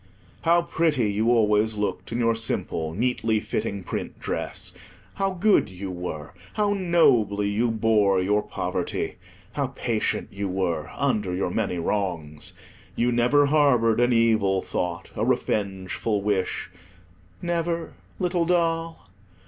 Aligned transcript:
How 0.41 0.63
pretty 0.63 1.13
you 1.13 1.29
always 1.29 1.77
looked 1.77 2.11
in 2.11 2.17
your 2.17 2.33
simple, 2.33 2.95
neatly 2.95 3.39
fitting 3.39 3.83
print 3.83 4.19
dress. 4.19 4.73
How 5.13 5.29
good 5.35 5.69
you 5.69 5.91
were! 5.91 6.33
How 6.55 6.73
nobly 6.73 7.47
you 7.49 7.69
bore 7.69 8.19
your 8.19 8.41
poverty. 8.41 9.17
How 9.51 9.67
patient 9.67 10.29
you 10.31 10.47
were 10.49 10.89
under 10.97 11.35
your 11.35 11.51
many 11.51 11.77
wrongs. 11.77 12.53
You 12.95 13.11
never 13.11 13.45
harboured 13.45 13.99
an 13.99 14.11
evil 14.11 14.63
thought, 14.63 15.11
a 15.15 15.23
revengeful 15.23 16.23
wish—never, 16.23 17.93
little 18.17 18.45
doll? 18.45 19.07